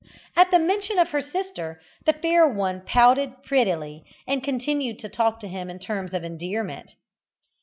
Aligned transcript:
At 0.35 0.49
the 0.49 0.57
mention 0.57 0.97
of 0.97 1.09
her 1.09 1.21
sister 1.21 1.79
the 2.07 2.13
fair 2.13 2.47
one 2.47 2.81
pouted 2.83 3.43
prettily, 3.43 4.03
and 4.25 4.43
continued 4.43 4.97
to 4.97 5.09
talk 5.09 5.39
to 5.41 5.47
him 5.47 5.69
in 5.69 5.77
terms 5.77 6.11
of 6.15 6.23
endearment. 6.23 6.95